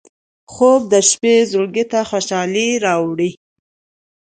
خوب 0.53 0.81
د 0.93 0.95
شپه 1.09 1.33
زړګي 1.51 1.85
ته 1.91 1.99
خوشالي 2.09 2.69
راوړي 2.85 3.31